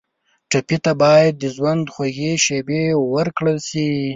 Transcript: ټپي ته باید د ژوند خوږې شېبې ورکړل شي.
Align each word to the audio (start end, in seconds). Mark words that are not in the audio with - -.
ټپي 0.49 0.77
ته 0.83 0.91
باید 1.01 1.33
د 1.41 1.43
ژوند 1.55 1.83
خوږې 1.93 2.31
شېبې 2.45 2.83
ورکړل 3.13 3.57
شي. 3.69 3.89